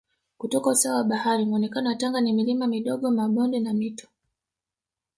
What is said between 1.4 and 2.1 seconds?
Muonekeno wa